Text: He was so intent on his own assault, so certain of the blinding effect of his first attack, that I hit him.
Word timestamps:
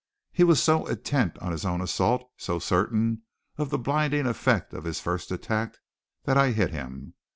He 0.31 0.43
was 0.43 0.59
so 0.59 0.87
intent 0.87 1.37
on 1.37 1.51
his 1.51 1.63
own 1.63 1.79
assault, 1.79 2.23
so 2.35 2.57
certain 2.57 3.21
of 3.59 3.69
the 3.69 3.77
blinding 3.77 4.25
effect 4.25 4.73
of 4.73 4.83
his 4.83 4.99
first 4.99 5.29
attack, 5.29 5.77
that 6.23 6.37
I 6.37 6.53
hit 6.53 6.71
him. 6.71 7.13